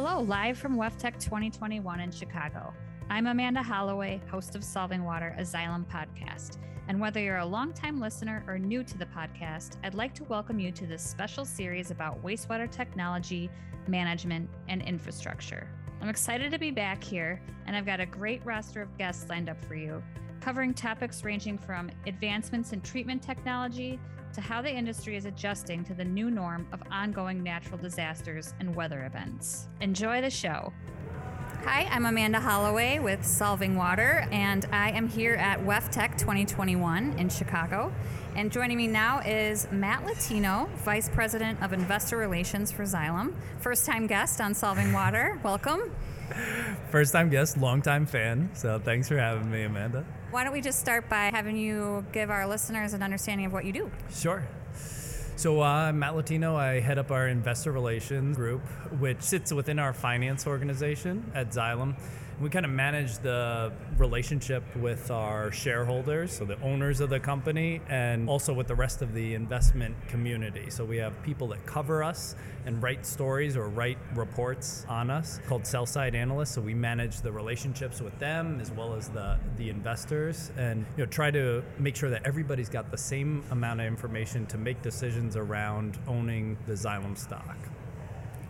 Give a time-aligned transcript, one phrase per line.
[0.00, 2.72] Hello, live from WEFTEC 2021 in Chicago.
[3.10, 6.58] I'm Amanda Holloway, host of Solving Water, a Xylem podcast.
[6.86, 10.60] And whether you're a longtime listener or new to the podcast, I'd like to welcome
[10.60, 13.50] you to this special series about wastewater technology,
[13.88, 15.68] management, and infrastructure.
[16.00, 19.48] I'm excited to be back here, and I've got a great roster of guests lined
[19.48, 20.00] up for you,
[20.40, 23.98] covering topics ranging from advancements in treatment technology
[24.34, 28.74] to how the industry is adjusting to the new norm of ongoing natural disasters and
[28.74, 29.68] weather events.
[29.80, 30.72] Enjoy the show.
[31.64, 37.28] Hi, I'm Amanda Holloway with Solving Water, and I am here at WEFTEC 2021 in
[37.28, 37.92] Chicago.
[38.36, 43.34] And joining me now is Matt Latino, Vice President of Investor Relations for Xylem.
[43.58, 45.38] First time guest on Solving Water.
[45.42, 45.90] Welcome.
[46.90, 48.50] First time guest, long time fan.
[48.54, 50.04] So thanks for having me, Amanda.
[50.30, 53.64] Why don't we just start by having you give our listeners an understanding of what
[53.64, 53.90] you do?
[54.14, 54.46] Sure.
[55.38, 56.56] So uh, I'm Matt Latino.
[56.56, 58.60] I head up our investor relations group,
[58.98, 61.94] which sits within our finance organization at Xylem.
[62.40, 67.80] We kind of manage the relationship with our shareholders, so the owners of the company,
[67.88, 70.70] and also with the rest of the investment community.
[70.70, 75.40] So we have people that cover us and write stories or write reports on us
[75.48, 76.52] called sell side analysts.
[76.52, 81.04] So we manage the relationships with them as well as the, the investors and you
[81.04, 84.80] know try to make sure that everybody's got the same amount of information to make
[84.80, 87.56] decisions around owning the Xylem stock.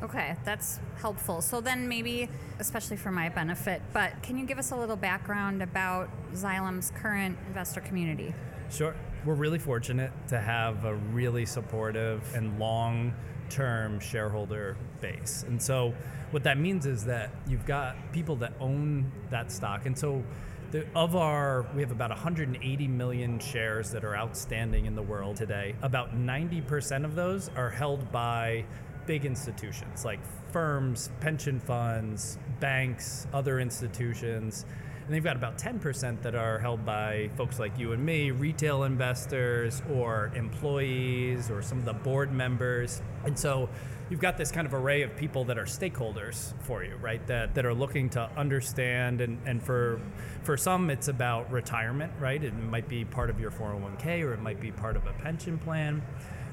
[0.00, 1.40] Okay, that's helpful.
[1.42, 2.28] So then maybe,
[2.60, 7.36] especially for my benefit, but can you give us a little background about Xylem's current
[7.48, 8.32] investor community?
[8.70, 8.94] Sure.
[9.24, 13.12] We're really fortunate to have a really supportive and long
[13.50, 15.44] term shareholder base.
[15.48, 15.94] And so
[16.30, 19.86] what that means is that you've got people that own that stock.
[19.86, 20.22] And so
[20.70, 25.36] the, of our, we have about 180 million shares that are outstanding in the world
[25.36, 25.74] today.
[25.82, 28.64] About 90% of those are held by
[29.08, 30.20] big institutions like
[30.52, 34.66] firms, pension funds, banks, other institutions.
[35.06, 38.84] And they've got about 10% that are held by folks like you and me, retail
[38.84, 43.00] investors or employees or some of the board members.
[43.24, 43.70] And so
[44.10, 47.26] you've got this kind of array of people that are stakeholders for you, right?
[47.26, 49.22] That, that are looking to understand.
[49.22, 50.02] And, and for,
[50.42, 52.44] for some, it's about retirement, right?
[52.44, 55.56] It might be part of your 401k or it might be part of a pension
[55.56, 56.02] plan.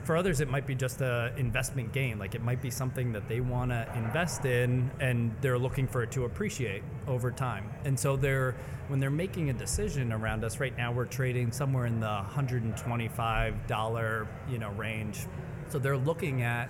[0.06, 2.20] For others, it might be just an investment gain.
[2.20, 6.04] Like it might be something that they want to invest in and they're looking for
[6.04, 7.72] it to appreciate over time.
[7.86, 8.54] And so they're
[8.88, 14.28] when they're making a decision around us right now, we're trading somewhere in the $125
[14.48, 15.26] you know range.
[15.70, 16.70] So they're looking at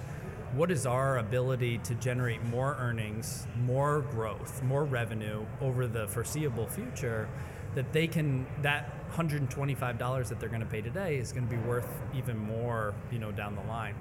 [0.53, 6.67] what is our ability to generate more earnings, more growth, more revenue over the foreseeable
[6.67, 7.27] future
[7.73, 11.61] that they can that $125 that they're going to pay today is going to be
[11.61, 13.95] worth even more, you know, down the line.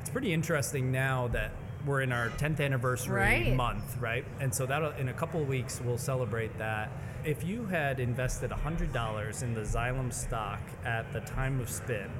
[0.00, 1.52] It's pretty interesting now that
[1.86, 3.54] we're in our 10th anniversary right.
[3.54, 4.24] month, right?
[4.40, 6.90] And so that in a couple of weeks we'll celebrate that.
[7.24, 12.10] If you had invested $100 in the Xylem stock at the time of spin,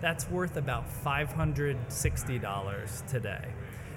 [0.00, 3.44] that's worth about $560 today.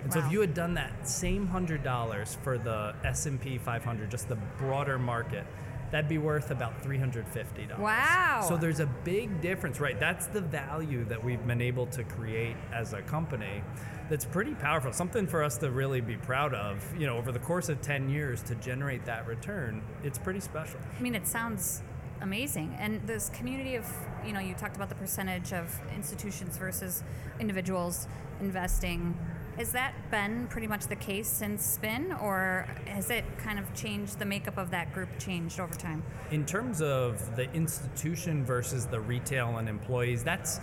[0.04, 0.20] And wow.
[0.20, 4.98] so if you had done that same $100 for the S&P 500, just the broader
[4.98, 5.46] market,
[5.92, 7.78] that'd be worth about $350.
[7.78, 8.46] Wow.
[8.48, 10.00] So there's a big difference, right?
[10.00, 13.64] That's the value that we've been able to create as a company
[14.10, 14.92] that's pretty powerful.
[14.92, 18.10] Something for us to really be proud of, you know, over the course of 10
[18.10, 20.80] years to generate that return, it's pretty special.
[20.98, 21.82] I mean, it sounds
[22.22, 22.76] amazing.
[22.80, 23.86] And this community of,
[24.26, 27.04] you know, you talked about the percentage of institutions versus
[27.40, 28.08] individuals
[28.40, 29.18] investing
[29.58, 34.18] has that been pretty much the case since spin, or has it kind of changed
[34.18, 36.04] the makeup of that group changed over time?
[36.32, 40.62] In terms of the institution versus the retail and employees, that's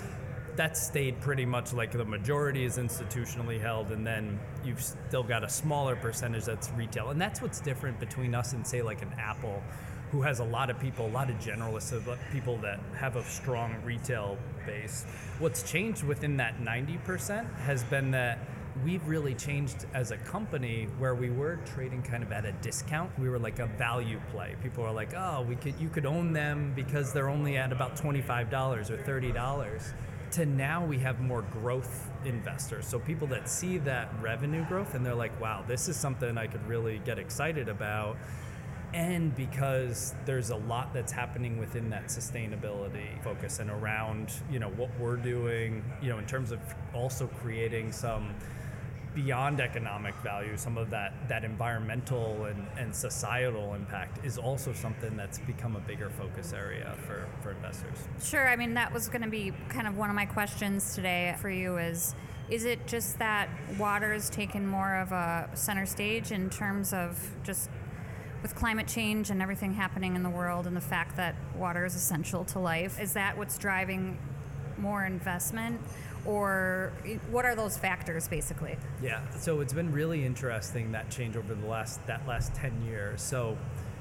[0.56, 5.44] that stayed pretty much like the majority is institutionally held, and then you've still got
[5.44, 9.12] a smaller percentage that's retail, and that's what's different between us and say like an
[9.18, 9.62] Apple,
[10.10, 13.74] who has a lot of people, a lot of generalists, people that have a strong
[13.84, 15.04] retail base.
[15.38, 18.38] What's changed within that 90% has been that
[18.84, 23.10] we've really changed as a company where we were trading kind of at a discount.
[23.18, 24.54] We were like a value play.
[24.62, 27.96] People are like, oh, we could you could own them because they're only at about
[27.96, 29.92] $25 or $30
[30.30, 32.86] to now we have more growth investors.
[32.86, 36.46] So people that see that revenue growth and they're like, wow, this is something I
[36.46, 38.16] could really get excited about.
[38.94, 44.70] And because there's a lot that's happening within that sustainability focus and around, you know,
[44.70, 46.60] what we're doing, you know, in terms of
[46.94, 48.34] also creating some
[49.14, 55.16] beyond economic value, some of that, that environmental and, and societal impact is also something
[55.16, 58.08] that's become a bigger focus area for, for investors.
[58.22, 58.48] Sure.
[58.48, 61.50] I mean, that was going to be kind of one of my questions today for
[61.50, 62.14] you is
[62.48, 67.18] is it just that water is taken more of a center stage in terms of
[67.42, 67.68] just
[68.42, 71.94] with climate change and everything happening in the world and the fact that water is
[71.94, 73.00] essential to life?
[73.00, 74.18] Is that what's driving
[74.76, 75.80] more investment?
[76.24, 76.92] Or
[77.30, 78.76] what are those factors basically?
[79.02, 83.22] Yeah, so it's been really interesting that change over the last that last 10 years.
[83.22, 83.56] So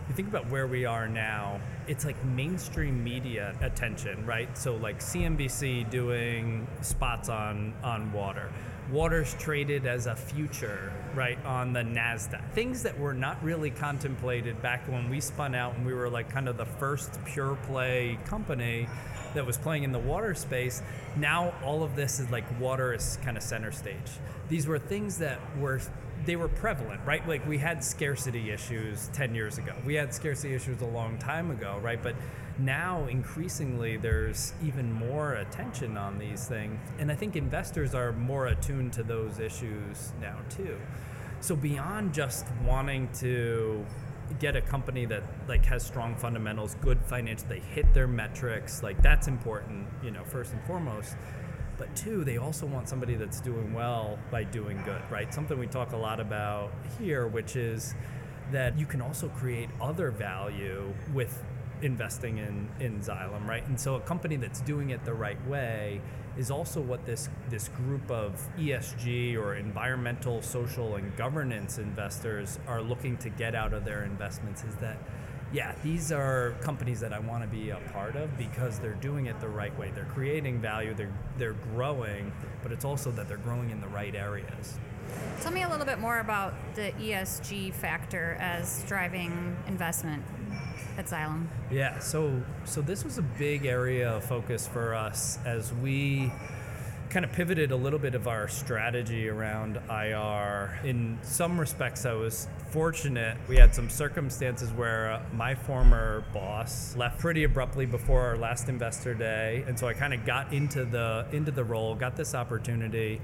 [0.10, 4.58] you think about where we are now, it's like mainstream media attention, right?
[4.58, 8.52] So like CNBC doing spots on on water.
[8.92, 12.52] Water's traded as a future, right, on the NASDAQ.
[12.52, 16.30] Things that were not really contemplated back when we spun out and we were like
[16.30, 18.88] kind of the first pure play company
[19.34, 20.82] that was playing in the water space.
[21.18, 24.12] Now all of this is like water is kind of center stage.
[24.48, 25.82] These were things that were
[26.26, 27.26] they were prevalent, right?
[27.28, 29.74] Like we had scarcity issues 10 years ago.
[29.86, 32.02] We had scarcity issues a long time ago, right?
[32.02, 32.16] But
[32.60, 36.80] now increasingly there's even more attention on these things.
[37.00, 40.78] And I think investors are more attuned to those issues now too.
[41.40, 43.86] So beyond just wanting to
[44.40, 49.02] get a company that like has strong fundamentals, good financial, they hit their metrics, like
[49.02, 51.16] that's important, you know, first and foremost
[51.78, 55.32] but two, they also want somebody that's doing well by doing good, right?
[55.34, 57.94] Something we talk a lot about here, which is
[58.52, 61.44] that you can also create other value with
[61.82, 63.66] investing in, in Xylem, right?
[63.68, 66.02] And so a company that's doing it the right way
[66.38, 72.82] is also what this this group of ESG or environmental, social, and governance investors are
[72.82, 74.98] looking to get out of their investments is that
[75.54, 79.28] yeah, these are companies that I want to be a part of because they're doing
[79.28, 79.92] it the right way.
[79.96, 84.14] They're creating value, they're, they're growing, but it's also that they're growing in the right
[84.14, 84.78] areas.
[85.42, 90.22] Tell me a little bit more about the ESG factor as driving investment
[90.98, 91.46] at Xylem.
[91.72, 96.32] Yeah, so so this was a big area of focus for us as we
[97.10, 100.80] kind of pivoted a little bit of our strategy around IR.
[100.84, 103.38] In some respects, I was fortunate.
[103.48, 108.68] We had some circumstances where uh, my former boss left pretty abruptly before our last
[108.70, 112.36] investor day, and so I kind of got into the into the role, got this
[112.36, 113.22] opportunity.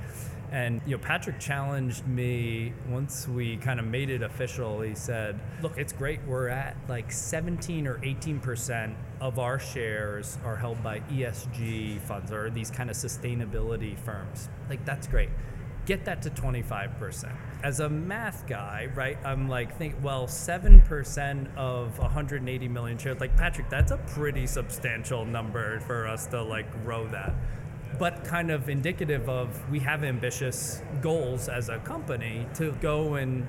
[0.51, 4.81] And you know, Patrick challenged me once we kind of made it official.
[4.81, 6.19] He said, "Look, it's great.
[6.27, 12.29] We're at like 17 or 18 percent of our shares are held by ESG funds
[12.29, 14.49] or these kind of sustainability firms.
[14.67, 15.29] Like that's great.
[15.85, 17.33] Get that to 25%.
[17.63, 19.17] As a math guy, right?
[19.23, 23.21] I'm like, think, well, 7% of 180 million shares.
[23.21, 27.33] Like Patrick, that's a pretty substantial number for us to like grow that
[27.99, 33.45] but kind of indicative of we have ambitious goals as a company to go and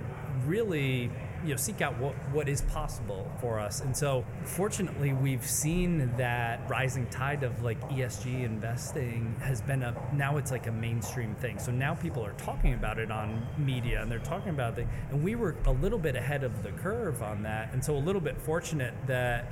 [0.46, 1.10] really
[1.44, 6.10] you know seek out what, what is possible for us and so fortunately we've seen
[6.16, 11.34] that rising tide of like esg investing has been a now it's like a mainstream
[11.36, 14.86] thing so now people are talking about it on media and they're talking about it
[15.10, 17.98] and we were a little bit ahead of the curve on that and so a
[17.98, 19.46] little bit fortunate that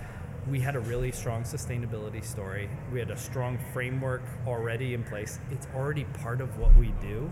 [0.51, 2.69] we had a really strong sustainability story.
[2.93, 5.39] We had a strong framework already in place.
[5.51, 7.31] It's already part of what we do.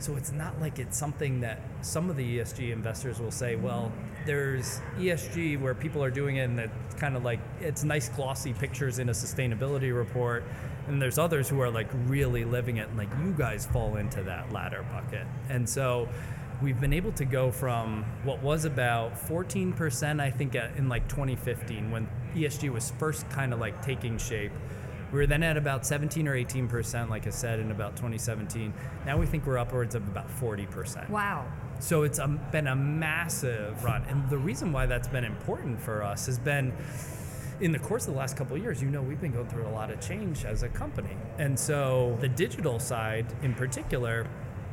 [0.00, 3.92] So it's not like it's something that some of the ESG investors will say, well,
[4.26, 8.52] there's ESG where people are doing it and it's kind of like it's nice glossy
[8.52, 10.44] pictures in a sustainability report.
[10.86, 14.22] And there's others who are like really living it and like you guys fall into
[14.22, 15.26] that latter bucket.
[15.48, 16.08] And so
[16.62, 21.90] we've been able to go from what was about 14%, I think, in like 2015
[21.90, 24.52] when ESG was first kind of like taking shape
[25.12, 28.72] we were then at about 17 or 18 percent, like I said, in about 2017.
[29.06, 31.10] Now we think we're upwards of about 40 percent.
[31.10, 31.46] Wow.
[31.80, 36.02] So it's a, been a massive run, and the reason why that's been important for
[36.02, 36.72] us has been
[37.60, 39.66] in the course of the last couple of years, you know, we've been going through
[39.66, 41.16] a lot of change as a company.
[41.38, 44.26] And so the digital side in particular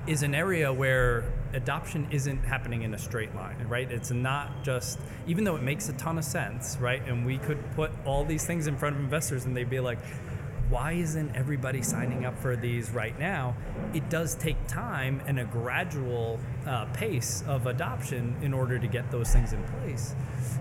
[0.07, 1.23] is an area where
[1.55, 3.89] adoption isn't happening in a straight line, right?
[3.91, 7.01] It's not just, even though it makes a ton of sense, right?
[7.07, 9.99] And we could put all these things in front of investors and they'd be like,
[10.69, 13.55] why isn't everybody signing up for these right now?
[13.93, 19.11] It does take time and a gradual uh, pace of adoption in order to get
[19.11, 20.15] those things in place.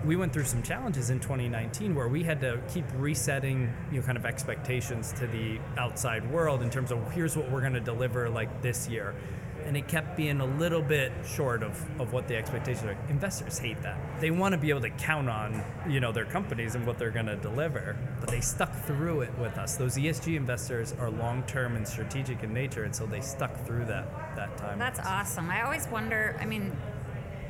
[0.05, 4.05] We went through some challenges in 2019 where we had to keep resetting, you know,
[4.05, 7.79] kind of expectations to the outside world in terms of here's what we're going to
[7.79, 9.15] deliver like this year
[9.65, 12.97] and it kept being a little bit short of, of what the expectations are.
[13.09, 13.97] Investors hate that.
[14.21, 17.11] They want to be able to count on, you know, their companies and what they're
[17.11, 19.75] going to deliver, but they stuck through it with us.
[19.75, 24.35] Those ESG investors are long-term and strategic in nature, and so they stuck through that
[24.35, 24.77] that time.
[24.77, 25.49] That's awesome.
[25.49, 26.75] I always wonder, I mean,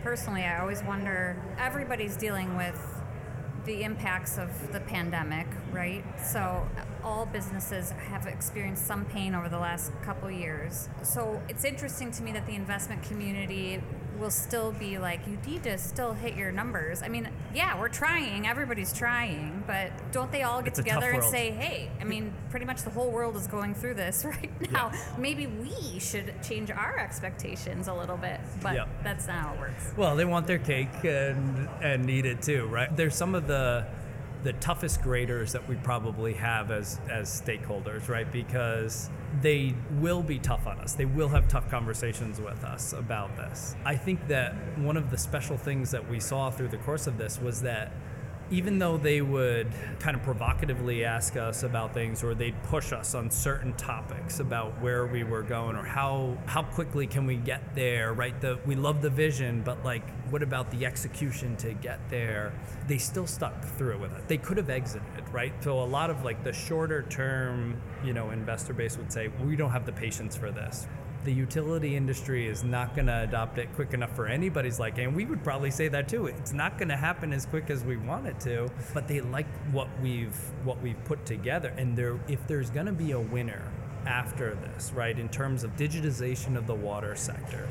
[0.04, 2.95] personally, I always wonder everybody's dealing with
[3.66, 6.04] the impacts of the pandemic, right?
[6.24, 6.68] So
[7.04, 10.88] all businesses have experienced some pain over the last couple years.
[11.04, 13.82] So it's interesting to me that the investment community
[14.20, 17.02] will still be like, you need to still hit your numbers.
[17.04, 21.24] I mean, yeah, we're trying, everybody's trying, but don't they all get It's together and
[21.24, 24.92] say, hey, I mean, pretty much the whole world is going through this right now.
[25.18, 28.90] Maybe we should change our expectations a little bit, but Yep.
[29.04, 29.94] that's not how it works.
[29.98, 32.96] Well, they want their cake and and need it too, right?
[32.96, 33.86] There's some of the
[34.46, 38.32] the toughest graders that we probably have as as stakeholders, right?
[38.32, 39.10] Because
[39.42, 40.94] they will be tough on us.
[40.94, 43.76] They will have tough conversations with us about this.
[43.84, 47.18] I think that one of the special things that we saw through the course of
[47.18, 47.92] this was that
[48.52, 49.68] even though they would
[50.00, 54.80] kind of provocatively ask us about things or they'd push us on certain topics about
[54.82, 58.40] where we were going or how how quickly can we get there right?
[58.42, 62.54] The we love the vision but like what about the execution to get there?
[62.88, 64.28] They still stuck through with it.
[64.28, 65.54] They could have exited right?
[65.64, 69.56] So a lot of like the shorter term you know investor base would say we
[69.56, 70.88] don't have the patience for this
[71.26, 75.06] the utility industry is not going to adopt it quick enough for anybody's liking.
[75.06, 76.28] And we would probably say that too.
[76.28, 79.48] It's not going to happen as quick as we want it to, but they like
[79.72, 81.74] what we've what we've put together.
[81.78, 83.62] And there, if there's going to be a winner
[84.06, 87.68] after this, right, in terms of digitization of the water sector,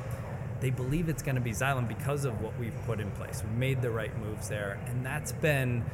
[0.61, 3.43] they believe it's going to be Xylem because of what we've put in place.
[3.45, 5.85] We've made the right moves there, and that's been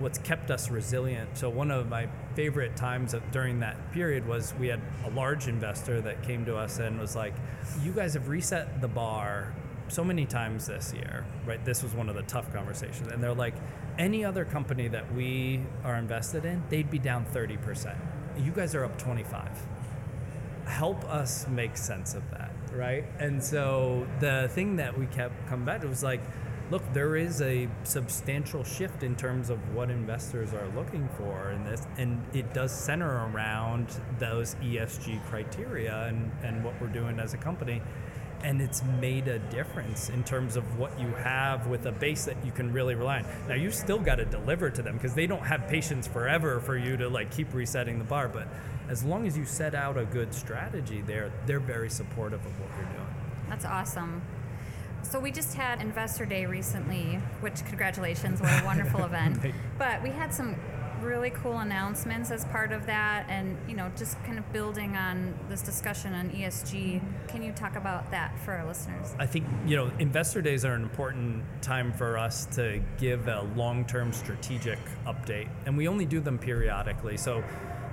[0.00, 1.36] what's kept us resilient.
[1.36, 5.46] So one of my favorite times of, during that period was we had a large
[5.46, 7.34] investor that came to us and was like,
[7.82, 9.52] "You guys have reset the bar
[9.88, 11.64] so many times this year, right?
[11.64, 13.54] This was one of the tough conversations." And they're like,
[13.98, 17.96] "Any other company that we are invested in, they'd be down 30%.
[18.38, 19.50] You guys are up 25."
[20.66, 23.04] help us make sense of that, right?
[23.18, 26.20] And so the thing that we kept coming back to was like,
[26.70, 31.64] look, there is a substantial shift in terms of what investors are looking for in
[31.64, 37.34] this, and it does center around those ESG criteria and, and what we're doing as
[37.34, 37.82] a company.
[38.42, 42.42] And it's made a difference in terms of what you have with a base that
[42.42, 43.26] you can really rely on.
[43.48, 46.78] Now you still got to deliver to them because they don't have patience forever for
[46.78, 48.28] you to like keep resetting the bar.
[48.28, 48.48] But
[48.88, 52.70] as long as you set out a good strategy there, they're very supportive of what
[52.78, 53.14] you're doing.
[53.50, 54.22] That's awesome.
[55.02, 59.38] So we just had Investor Day recently, which congratulations, what a wonderful event.
[59.78, 60.56] But we had some
[61.02, 65.34] really cool announcements as part of that and you know just kind of building on
[65.48, 67.00] this discussion on ESG.
[67.28, 69.14] Can you talk about that for our listeners?
[69.18, 73.42] I think you know investor days are an important time for us to give a
[73.56, 77.16] long-term strategic update, and we only do them periodically.
[77.16, 77.42] So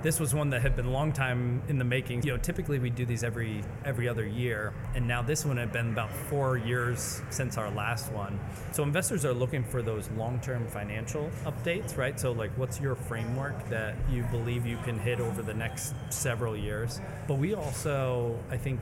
[0.02, 2.22] this was one that had been long time in the making.
[2.22, 5.72] You know, typically we do these every every other year, and now this one had
[5.72, 8.38] been about four years since our last one.
[8.72, 12.18] So investors are looking for those long-term financial updates, right?
[12.18, 16.56] So like, what's your framework that you believe you can hit over the next several
[16.56, 17.00] years?
[17.26, 18.80] But we also, I think,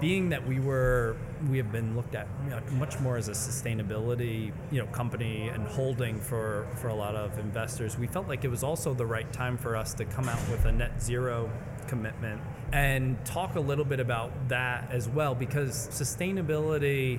[0.00, 1.16] being that we were
[1.48, 5.48] we have been looked at you know, much more as a sustainability you know company
[5.48, 9.06] and holding for for a lot of investors we felt like it was also the
[9.06, 11.50] right time for us to come out with a net zero
[11.86, 12.40] commitment
[12.72, 17.18] and talk a little bit about that as well because sustainability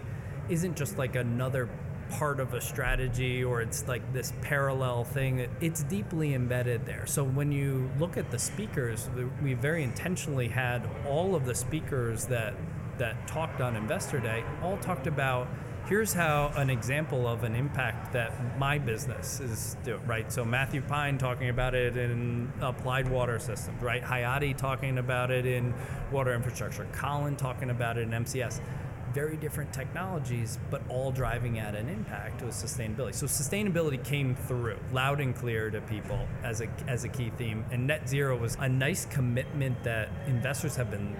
[0.50, 1.70] isn't just like another
[2.12, 7.06] part of a strategy or it's like this parallel thing it's deeply embedded there.
[7.06, 9.10] So when you look at the speakers
[9.42, 12.54] we very intentionally had all of the speakers that
[12.98, 15.48] that talked on investor day all talked about
[15.88, 20.32] here's how an example of an impact that my business is doing right?
[20.32, 24.04] So matthew pine talking about it in applied water systems right?
[24.04, 25.74] Hayati talking about it in
[26.12, 26.88] water infrastructure.
[26.92, 28.60] Colin talking about it in mcs
[29.14, 33.14] very different technologies, but all driving at an impact with sustainability.
[33.16, 37.66] So sustainability came through loud and clear to people as a as a key theme,
[37.72, 41.16] and net zero was a nice commitment that investors have been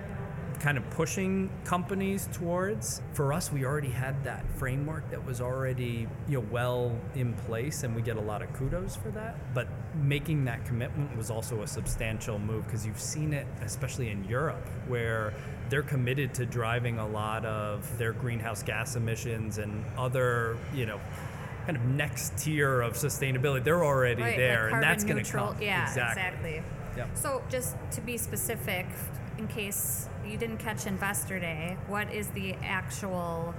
[0.62, 3.02] kind of pushing companies towards.
[3.14, 7.82] For us, we already had that framework that was already you know well in place,
[7.84, 9.54] and we get a lot of kudos for that.
[9.56, 14.24] But making that commitment was also a substantial move because you've seen it, especially in
[14.26, 15.34] Europe, where
[15.70, 21.00] they're committed to driving a lot of their greenhouse gas emissions and other you know
[21.66, 23.64] kind of next tier of sustainability.
[23.64, 25.54] They're already Right, there, like and that's going to neutral.
[25.54, 25.62] come.
[25.62, 26.58] Yeah, exactly.
[26.58, 26.64] exactly.
[26.98, 27.10] Yep.
[27.18, 28.86] So, just to be specific,
[29.38, 33.54] in case you didn't catch Investor Day, what is the actual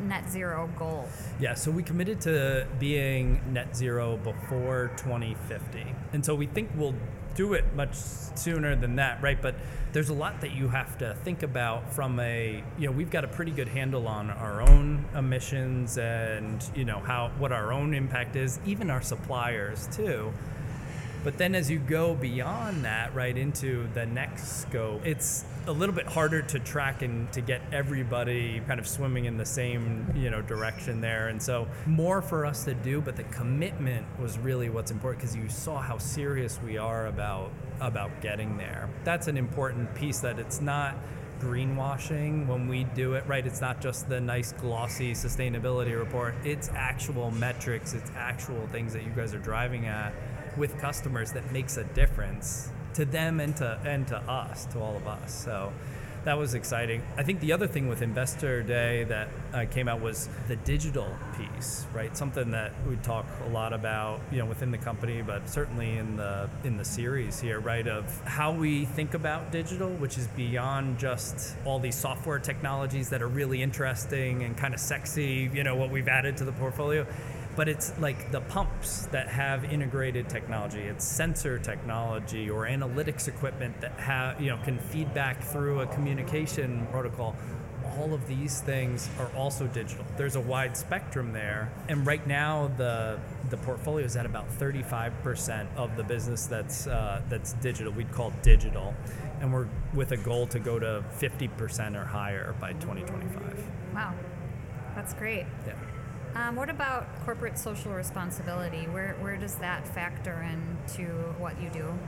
[0.00, 1.08] net zero goal?
[1.40, 5.84] Yeah, so we committed to being net zero before 2050.
[6.12, 6.94] And so we think we'll
[7.34, 9.40] do it much sooner than that, right?
[9.40, 9.54] But
[9.92, 13.24] there's a lot that you have to think about from a you know we've got
[13.24, 17.94] a pretty good handle on our own emissions and you know how what our own
[17.94, 20.32] impact is, even our suppliers too.
[21.22, 25.94] But then as you go beyond that, right into the next scope, it's a little
[25.94, 30.30] bit harder to track and to get everybody kind of swimming in the same, you
[30.30, 31.28] know, direction there.
[31.28, 35.36] And so more for us to do, but the commitment was really what's important because
[35.36, 37.50] you saw how serious we are about
[37.80, 38.90] about getting there.
[39.04, 40.96] That's an important piece that it's not
[41.40, 46.68] greenwashing when we do it right it's not just the nice glossy sustainability report it's
[46.74, 50.12] actual metrics it's actual things that you guys are driving at
[50.56, 54.96] with customers that makes a difference to them and to and to us, to all
[54.96, 55.32] of us.
[55.32, 55.72] So
[56.24, 57.02] that was exciting.
[57.16, 61.08] I think the other thing with Investor Day that uh, came out was the digital
[61.38, 62.14] piece, right?
[62.14, 66.16] Something that we talk a lot about, you know, within the company, but certainly in
[66.16, 67.86] the in the series here, right?
[67.86, 73.22] Of how we think about digital, which is beyond just all these software technologies that
[73.22, 77.06] are really interesting and kind of sexy, you know, what we've added to the portfolio
[77.56, 80.80] but it's like the pumps that have integrated technology.
[80.80, 85.86] It's sensor technology or analytics equipment that have you know can feed back through a
[85.86, 87.36] communication protocol.
[87.98, 90.04] All of these things are also digital.
[90.16, 91.72] There's a wide spectrum there.
[91.88, 97.20] And right now the the portfolio is at about 35% of the business that's uh,
[97.28, 97.92] that's digital.
[97.92, 98.94] We'd call digital.
[99.40, 103.58] And we're with a goal to go to 50% or higher by 2025
[103.94, 104.14] wow.
[104.94, 105.46] That's great.
[105.66, 105.74] Yeah
[106.34, 108.86] um, what about corporate social responsibility?
[108.86, 111.04] Where, where does that factor into
[111.38, 111.98] what you do?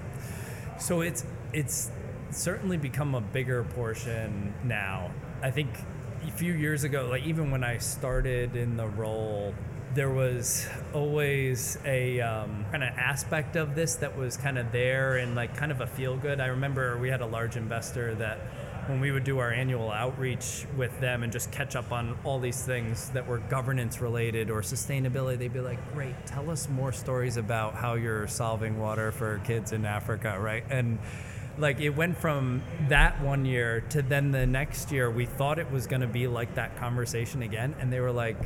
[0.79, 1.91] So it's it's
[2.31, 5.11] certainly become a bigger portion now.
[5.43, 5.69] I think
[6.27, 9.55] a few years ago, like even when I started in the role,
[9.95, 15.17] there was always a um, kind of aspect of this that was kind of there
[15.17, 16.41] and like kind of a feel good.
[16.41, 18.41] I remember we had a large investor that
[18.87, 22.41] when we would do our annual outreach with them and just catch up on all
[22.41, 26.93] these things that were governance related or sustainability, they'd be like, Great, tell us more
[26.93, 30.65] stories about how you're solving water for kids in Africa, right?
[30.71, 30.99] And
[31.59, 35.71] like it went from that one year to then the next year, we thought it
[35.71, 37.75] was going to be like that conversation again.
[37.79, 38.39] And they were like,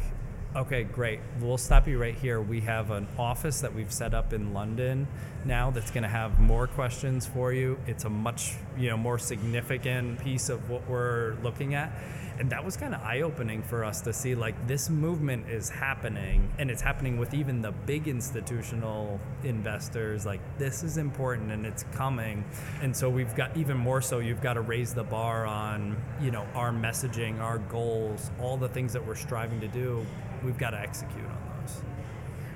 [0.56, 1.20] Okay, great.
[1.38, 2.40] We'll stop you right here.
[2.40, 5.06] We have an office that we've set up in London
[5.44, 7.78] now that's going to have more questions for you.
[7.86, 11.92] It's a much, you know, more significant piece of what we're looking at.
[12.38, 16.50] And that was kind of eye-opening for us to see like this movement is happening
[16.58, 21.84] and it's happening with even the big institutional investors like this is important and it's
[21.92, 22.44] coming.
[22.82, 26.30] And so we've got even more so you've got to raise the bar on, you
[26.30, 30.04] know, our messaging, our goals, all the things that we're striving to do
[30.44, 31.82] we've got to execute on those.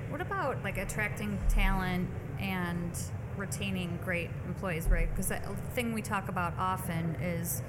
[0.09, 2.97] What about like attracting talent and
[3.37, 5.09] retaining great employees, right?
[5.09, 5.39] Because the
[5.73, 7.61] thing we talk about often is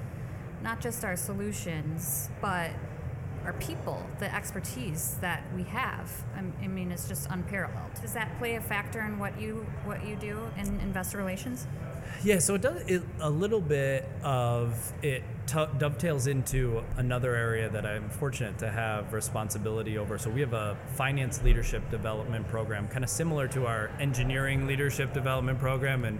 [0.61, 2.71] not just our solutions, but
[3.45, 6.09] our people, the expertise that we have.
[6.61, 7.93] I mean, it's just unparalleled.
[8.01, 11.67] Does that play a factor in what you what you do in investor relations?
[12.21, 17.69] Yeah, so it does it, a little bit of it t- dovetails into another area
[17.69, 20.17] that I'm fortunate to have responsibility over.
[20.17, 25.13] So we have a finance leadership development program, kind of similar to our engineering leadership
[25.13, 26.19] development program, and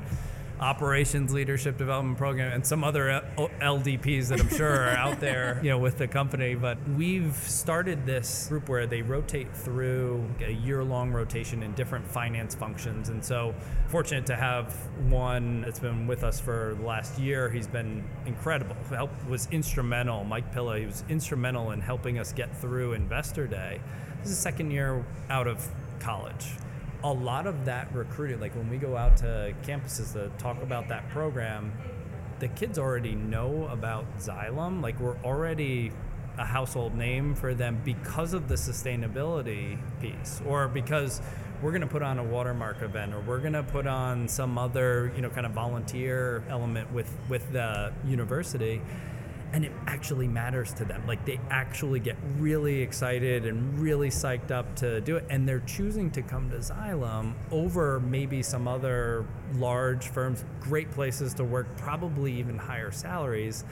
[0.59, 5.69] operations leadership development program and some other LDPs that I'm sure are out there, you
[5.69, 6.55] know, with the company.
[6.55, 12.55] But we've started this group where they rotate through a year-long rotation in different finance
[12.55, 13.53] functions, and so
[13.87, 14.73] fortunate to have
[15.09, 17.49] one that's been with us for the last year.
[17.49, 18.75] He's been incredible.
[18.89, 20.23] Help was instrumental.
[20.23, 23.81] Mike Pilla, he was instrumental in helping us get through Investor Day.
[24.21, 25.67] This is the second year out of
[25.99, 26.45] college
[27.03, 30.87] a lot of that recruiting, like when we go out to campuses to talk about
[30.89, 31.73] that program,
[32.39, 34.81] the kids already know about Xylem.
[34.81, 35.91] Like we're already
[36.37, 41.21] a household name for them because of the sustainability piece, or because
[41.61, 44.57] we're going to put on a watermark event, or we're going to put on some
[44.57, 48.81] other, you know, kind of volunteer element with with the university
[49.53, 51.03] and it actually matters to them.
[51.07, 55.61] Like they actually get really excited and really psyched up to do it, and they're
[55.61, 61.67] choosing to come to Xylem over maybe some other large firms, great places to work,
[61.77, 63.63] probably even higher salaries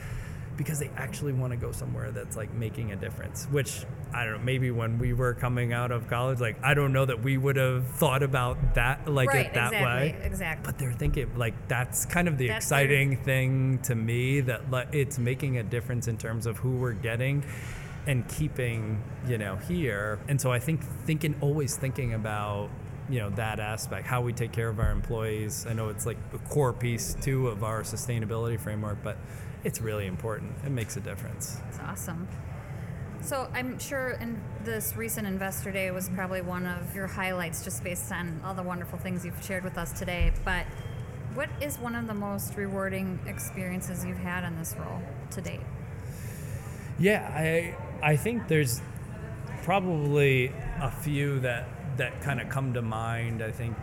[0.62, 4.34] because they actually want to go somewhere that's like making a difference which i don't
[4.34, 7.36] know maybe when we were coming out of college like i don't know that we
[7.36, 10.26] would have thought about that like right, it that exactly, way.
[10.26, 14.70] exactly but they're thinking like that's kind of the that's exciting thing to me that
[14.70, 17.44] like, it's making a difference in terms of who we're getting
[18.06, 20.18] and keeping you know here.
[20.28, 22.70] And so i think thinking always thinking about
[23.08, 25.66] you know that aspect, how we take care of our employees.
[25.68, 29.18] I know it's like a core piece too of our sustainability framework, but
[29.64, 30.52] it's really important.
[30.64, 31.58] It makes a difference.
[31.68, 32.28] It's awesome.
[33.20, 37.84] So I'm sure in this recent Investor Day was probably one of your highlights, just
[37.84, 40.32] based on all the wonderful things you've shared with us today.
[40.44, 40.66] But
[41.34, 45.60] what is one of the most rewarding experiences you've had in this role to date?
[46.98, 48.82] Yeah, I I think there's
[49.62, 53.40] probably a few that that kind of come to mind.
[53.42, 53.76] I think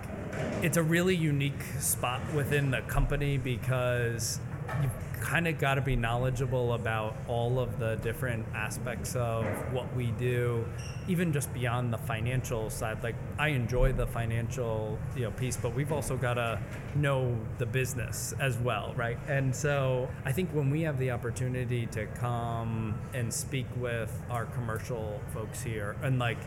[0.62, 4.40] it's a really unique spot within the company because
[4.82, 9.94] you've kind of got to be knowledgeable about all of the different aspects of what
[9.96, 10.66] we do,
[11.08, 13.04] even just beyond the financial side.
[13.04, 16.60] Like I enjoy the financial you know piece, but we've also got to
[16.96, 19.18] know the business as well, right?
[19.28, 24.46] And so I think when we have the opportunity to come and speak with our
[24.46, 26.40] commercial folks here and like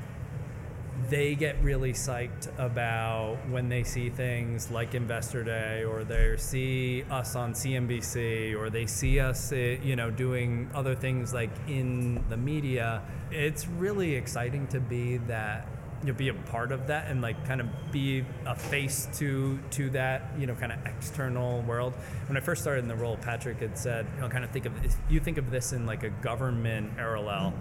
[1.09, 7.05] they get really psyched about when they see things like Investor Day or they see
[7.11, 12.24] us on CNBC or they see us, eh, you know, doing other things like in
[12.28, 13.02] the media.
[13.31, 15.66] It's really exciting to be that
[16.02, 19.59] you know, be a part of that and like kind of be a face to
[19.70, 21.94] to that you know kind of external world.
[22.26, 24.66] When I first started in the role, Patrick had said, you know, kind of think
[24.66, 24.72] of
[25.09, 27.55] you think of this in like a government parallel.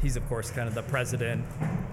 [0.00, 1.44] He's of course kind of the president.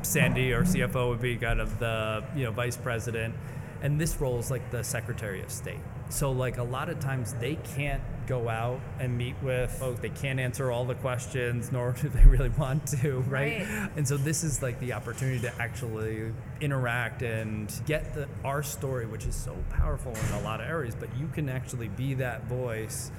[0.02, 3.36] Sandy, our CFO, would be kind of the you know vice president,
[3.82, 5.80] and this role is like the Secretary of State.
[6.10, 10.00] So like a lot of times they can't go out and meet with folks.
[10.00, 13.62] They can't answer all the questions, nor do they really want to, right?
[13.62, 13.90] Right.
[13.96, 19.06] And so this is like the opportunity to actually interact and get the our story,
[19.06, 20.96] which is so powerful in a lot of areas.
[20.96, 23.12] But you can actually be that voice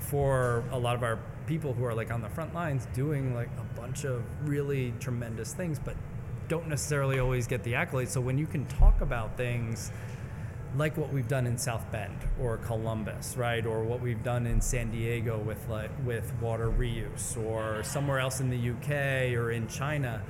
[0.00, 3.50] for a lot of our people who are like on the front lines doing like
[3.58, 5.96] a bunch of really tremendous things, but
[6.48, 8.08] don't necessarily always get the accolades.
[8.08, 9.90] So when you can talk about things
[10.76, 14.60] like what we've done in South Bend or Columbus, right, or what we've done in
[14.60, 19.66] San Diego with like with water reuse, or somewhere else in the UK or in
[19.68, 20.22] China,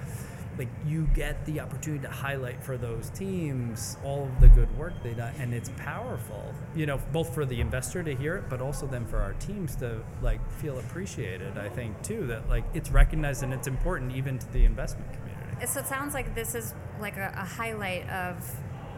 [0.59, 4.93] like you get the opportunity to highlight for those teams all of the good work
[5.03, 8.61] they done, and it's powerful, you know, both for the investor to hear it, but
[8.61, 11.57] also then for our teams to like feel appreciated.
[11.59, 15.67] I think too that like it's recognized and it's important even to the investment community.
[15.67, 18.37] So it sounds like this is like a, a highlight of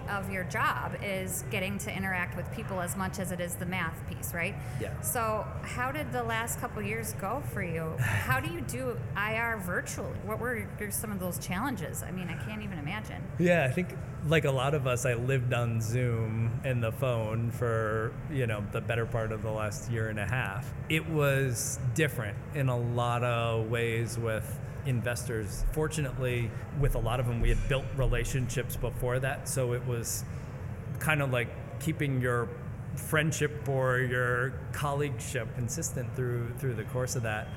[0.08, 3.66] of your job is getting to interact with people as much as it is the
[3.66, 4.54] math piece, right?
[4.80, 4.98] Yeah.
[5.00, 7.94] So how did the last couple years go for you?
[7.98, 10.16] How do you do IR virtually?
[10.24, 12.02] What were some of those challenges?
[12.02, 13.22] I mean, I can't even imagine.
[13.38, 13.96] Yeah, I think
[14.28, 18.64] like a lot of us, I lived on Zoom and the phone for you know
[18.72, 20.72] the better part of the last year and a half.
[20.88, 25.64] It was different in a lot of ways with investors.
[25.72, 30.24] Fortunately, with a lot of them, we had built relationships before that, so it was
[30.98, 31.48] kind of like
[31.80, 32.48] keeping your
[32.96, 37.48] friendship or your colleagueship consistent through through the course of that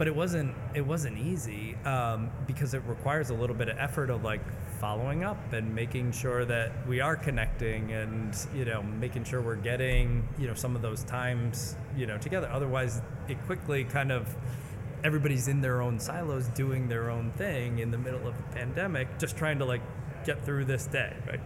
[0.00, 4.08] but it wasn't it wasn't easy um, because it requires a little bit of effort
[4.08, 4.40] of like
[4.80, 9.56] following up and making sure that we are connecting and you know making sure we're
[9.56, 14.34] getting you know some of those times you know together otherwise it quickly kind of
[15.04, 19.18] everybody's in their own silos doing their own thing in the middle of a pandemic
[19.18, 19.82] just trying to like
[20.24, 21.40] get through this day right?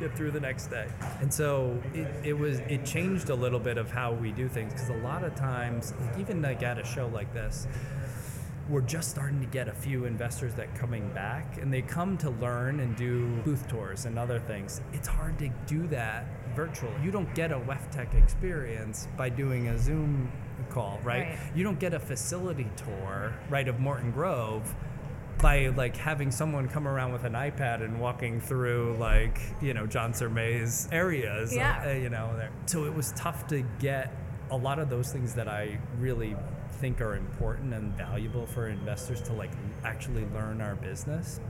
[0.00, 0.88] Get through the next day.
[1.20, 4.72] And so it, it was it changed a little bit of how we do things
[4.72, 7.66] because a lot of times like even like at a show like this
[8.68, 12.30] we're just starting to get a few investors that coming back and they come to
[12.30, 14.80] learn and do booth tours and other things.
[14.92, 16.94] It's hard to do that virtually.
[17.02, 20.30] You don't get a WEFTEC experience by doing a zoom
[20.70, 21.38] call right, Right.
[21.54, 24.74] you don't get a facility tour right of morton grove
[25.40, 29.86] by like having someone come around with an ipad and walking through like you know
[29.86, 31.82] john Surmay's areas Yeah.
[31.86, 32.50] uh, you know there.
[32.66, 34.14] so it was tough to get
[34.50, 36.36] a lot of those things that i really
[36.80, 39.50] think are important and valuable for investors to like
[39.84, 41.40] actually learn our business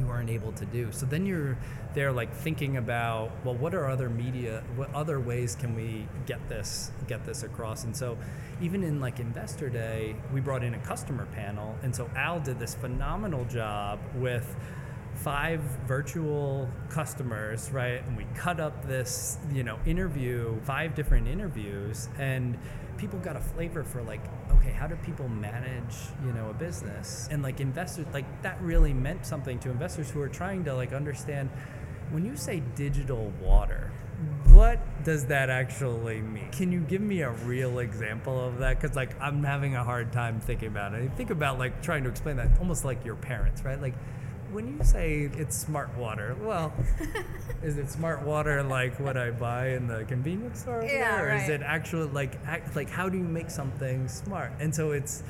[0.00, 0.90] we weren't able to do.
[0.92, 1.56] So then you're
[1.94, 6.48] there like thinking about well what are other media what other ways can we get
[6.48, 7.84] this get this across?
[7.84, 8.16] And so
[8.60, 11.76] even in like investor day we brought in a customer panel.
[11.82, 14.56] And so al did this phenomenal job with
[15.16, 18.02] five virtual customers right?
[18.06, 22.08] And we cut up this you know interview five different interviews.
[22.18, 22.58] And
[23.00, 27.28] people got a flavor for like okay how do people manage you know a business?
[27.30, 30.92] And like investors like that really meant something to investors who are trying to like
[30.92, 31.48] understand
[32.10, 33.90] when you say digital water
[34.52, 36.50] what does that actually mean?
[36.50, 38.78] Can you give me a real example of that?
[38.78, 41.10] Because like i'm having a hard time thinking about it.
[41.10, 43.80] I think about like trying to explain that almost like your parents right?
[43.80, 43.94] Like
[44.52, 46.72] when you say it's smart water, well,
[47.62, 50.82] is it smart water like what I buy in the convenience store?
[50.82, 54.52] Yeah, there, Or is it actual like act, like how do you make something smart?
[54.60, 55.22] And so it's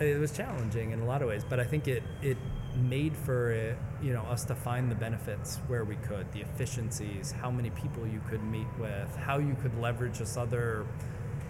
[0.00, 2.36] it was challenging in a lot of ways, but I think it it
[2.76, 7.30] made for it, you know, us to find the benefits where we could, the efficiencies,
[7.30, 10.84] how many people you could meet with, how you could leverage just other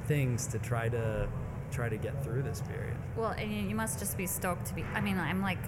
[0.06, 1.26] things to try to
[1.70, 2.96] try to get through this period.
[3.16, 4.84] Well, and you must just be stoked to be.
[4.94, 5.58] I mean, I'm like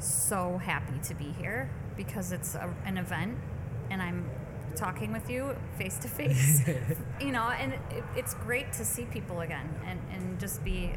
[0.00, 3.36] so happy to be here because it's a, an event
[3.90, 4.28] and I'm
[4.76, 6.62] talking with you face to face.
[7.20, 10.92] You know, and it, it's great to see people again and, and just be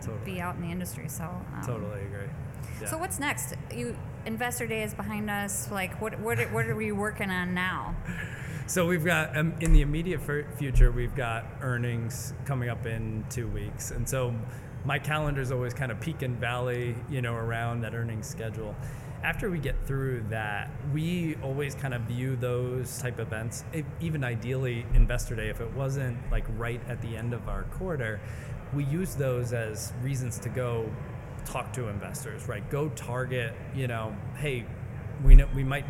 [0.00, 0.34] Totally.
[0.34, 1.08] be out in the industry.
[1.08, 2.28] So um, Totally agree.
[2.80, 2.88] Yeah.
[2.88, 3.54] So what's next?
[3.74, 5.70] You Investor Day is behind us.
[5.70, 7.94] Like, what what are, what are we working on now?
[8.70, 10.20] So we've got um, in the immediate
[10.56, 14.32] future, we've got earnings coming up in two weeks, and so
[14.84, 18.74] my calendar is always kind of peak and valley, you know, around that earnings schedule.
[19.22, 23.64] After we get through that, we always kind of view those type events,
[24.00, 28.18] even ideally Investor Day, if it wasn't like right at the end of our quarter,
[28.72, 30.90] we use those as reasons to go
[31.44, 32.68] talk to investors, right?
[32.70, 34.64] Go target, you know, hey,
[35.22, 35.84] we know we might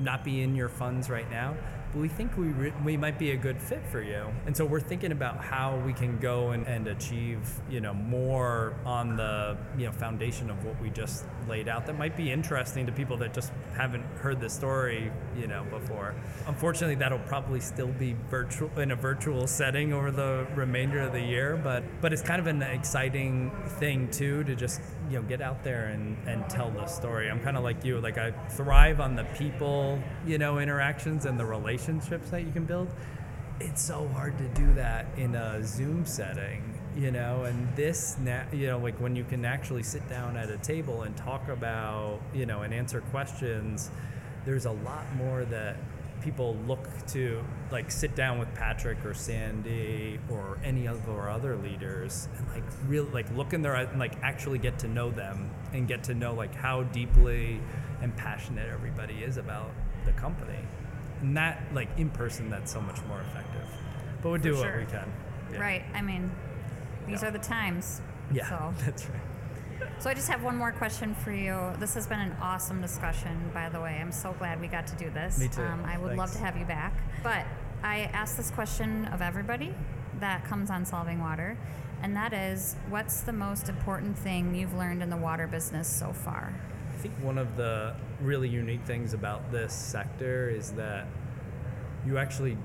[0.00, 1.54] not be in your funds right now,
[1.94, 4.26] we think we re- we might be a good fit for you.
[4.46, 8.74] And so we're thinking about how we can go and, and achieve, you know, more
[8.84, 12.86] on the you know foundation of what we just laid out that might be interesting
[12.86, 16.14] to people that just haven't heard the story, you know, before.
[16.46, 21.20] Unfortunately, that'll probably still be virtual in a virtual setting over the remainder of the
[21.20, 24.80] year, but but it's kind of an exciting thing too to just
[25.10, 27.30] you know get out there and, and tell the story.
[27.30, 31.38] I'm kind of like you, like I thrive on the people, you know, interactions and
[31.38, 32.88] the relationships that you can build.
[33.60, 38.44] It's so hard to do that in a Zoom setting, you know, and this, na-
[38.52, 42.20] you know, like when you can actually sit down at a table and talk about,
[42.32, 43.90] you know, and answer questions,
[44.44, 45.76] there's a lot more that
[46.22, 51.56] people look to like sit down with Patrick or Sandy or any of our other
[51.56, 55.10] leaders and like really like look in their eyes and like actually get to know
[55.10, 57.60] them and get to know like how deeply
[58.00, 59.70] and passionate everybody is about
[60.06, 60.58] the company.
[61.20, 63.68] And that like in person that's so much more effective.
[64.22, 65.12] But we'll do For what we can.
[65.52, 65.60] Yeah.
[65.60, 65.84] Right.
[65.92, 66.30] I mean,
[67.06, 67.28] these Yeah.
[67.28, 68.00] are the times.
[68.32, 68.48] Yeah.
[68.48, 68.74] So.
[68.84, 69.20] That's right.
[69.98, 71.72] So I just have one more question for you.
[71.78, 73.98] This has been an awesome discussion, by the way.
[74.00, 75.38] I'm so glad we got to do this.
[75.38, 75.62] Me too.
[75.62, 76.92] Um, I would love to have you back.
[77.22, 77.44] But
[77.82, 79.74] I ask this question of everybody
[80.20, 81.56] that comes on Solving Water,
[82.02, 86.12] and that is, what's the most important thing you've learned in the water business so
[86.12, 86.52] far?
[86.92, 91.06] I think one of the really unique things about this sector is that
[92.06, 92.56] you actually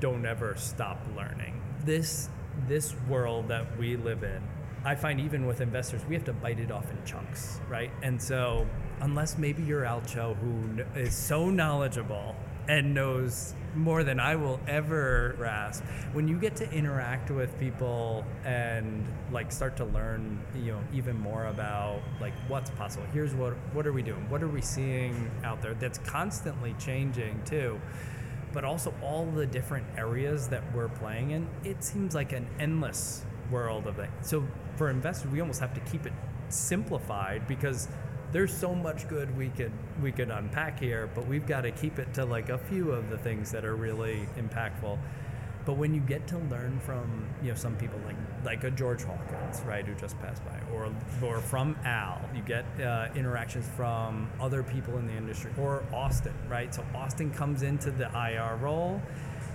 [0.00, 1.60] don't ever stop learning.
[1.84, 2.28] This
[2.68, 4.42] this world that we live in,
[4.84, 7.90] I find even with investors, we have to bite it off in chunks, right?
[8.02, 8.66] And so
[9.00, 12.34] unless maybe you're Al Cho who is so knowledgeable
[12.68, 15.82] and knows more than I will ever grasp.
[16.12, 21.18] When you get to interact with people and like start to learn, you know, even
[21.18, 23.06] more about like what's possible.
[23.12, 24.28] Here's what what are we doing?
[24.28, 27.80] What are we seeing out there that's constantly changing too.
[28.52, 33.24] But also all the different areas that we're playing in, it seems like an endless
[33.50, 34.10] world of it.
[34.20, 36.12] So for investors, we almost have to keep it
[36.48, 37.88] simplified because
[38.32, 41.98] there's so much good we could we could unpack here, but we've got to keep
[41.98, 44.98] it to like a few of the things that are really impactful.
[45.64, 49.04] But when you get to learn from you know some people like like a George
[49.04, 54.28] Hawkins, right, who just passed by, or or from Al, you get uh, interactions from
[54.40, 56.74] other people in the industry, or Austin, right?
[56.74, 59.00] So Austin comes into the IR role,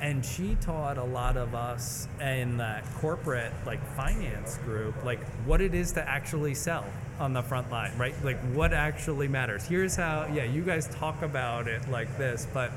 [0.02, 5.60] and she taught a lot of us in that corporate like finance group like what
[5.60, 6.86] it is to actually sell
[7.20, 8.14] on the front line, right?
[8.24, 9.66] Like what actually matters.
[9.66, 10.30] Here's how.
[10.34, 12.72] Yeah, you guys talk about it like this, but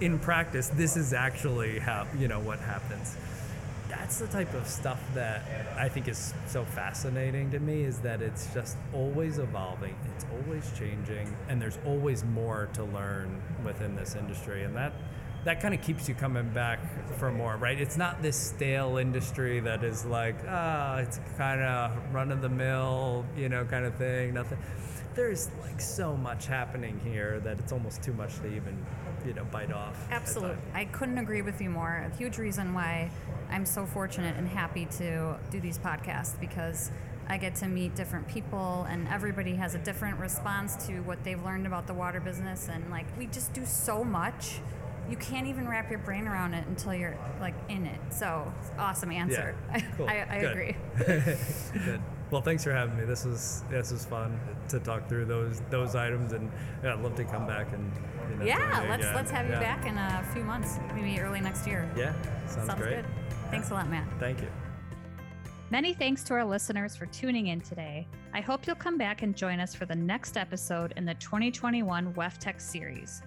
[0.00, 3.16] in practice, this is actually how you know what happens.
[3.88, 5.42] That's the type of stuff that
[5.76, 7.82] I think is so fascinating to me.
[7.82, 13.42] Is that it's just always evolving, it's always changing, and there's always more to learn
[13.64, 14.92] within this industry, and that
[15.44, 16.78] that kind of keeps you coming back
[17.16, 17.80] for more, right?
[17.80, 22.48] It's not this stale industry that is like, ah, it's kind of run of the
[22.48, 24.34] mill, you know, kind of thing.
[24.34, 24.58] Nothing.
[25.18, 28.86] There's like so much happening here that it's almost too much to even,
[29.26, 29.96] you know, bite off.
[30.12, 30.56] Absolutely.
[30.74, 32.08] I couldn't agree with you more.
[32.08, 33.10] A huge reason why
[33.50, 36.92] I'm so fortunate and happy to do these podcasts because
[37.26, 41.42] I get to meet different people and everybody has a different response to what they've
[41.42, 44.60] learned about the water business and like we just do so much.
[45.10, 47.98] You can't even wrap your brain around it until you're like in it.
[48.10, 49.56] So, awesome answer.
[49.72, 49.82] Yeah.
[49.96, 50.08] Cool.
[50.08, 50.76] I, I agree.
[51.06, 52.00] Good.
[52.30, 53.04] Well, thanks for having me.
[53.04, 54.38] This was this was fun
[54.68, 56.50] to talk through those those items, and
[56.82, 57.90] yeah, I'd love to come back and
[58.30, 59.14] you know, yeah, let's again.
[59.14, 59.60] let's have you Yeah.
[59.60, 61.88] back in a few months, maybe early next year.
[61.96, 62.12] Yeah,
[62.46, 62.96] sounds, great.
[62.96, 63.06] good.
[63.50, 64.06] Thanks a lot, Matt.
[64.18, 64.48] Thank you.
[65.70, 68.06] Many thanks to our listeners for tuning in today.
[68.34, 72.12] I hope you'll come back and join us for the next episode in the 2021
[72.14, 73.22] WEFTEC series.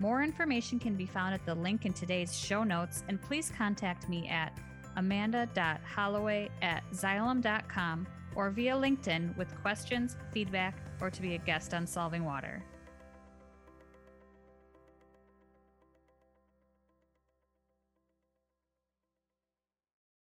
[0.00, 4.08] More information can be found at the link in today's show notes, and please contact
[4.08, 4.58] me at
[4.96, 11.86] amanda.holloway at xylem.com or via LinkedIn with questions, feedback, or to be a guest on
[11.86, 12.62] Solving Water.